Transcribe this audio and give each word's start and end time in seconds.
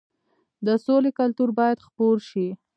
د 0.65 0.67
سولې 0.85 1.11
کلتور 1.19 1.49
باید 1.59 1.83
خپور 1.87 2.17
شي. 2.29 2.47